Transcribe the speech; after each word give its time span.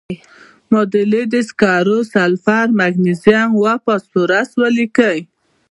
معادلې 0.71 1.21
د 1.33 1.35
سکرو، 1.49 1.97
سلفر، 2.13 2.65
مګنیزیم 2.79 3.49
او 3.59 3.65
فاسفورس 3.85 4.49
ولیکئ. 4.61 5.19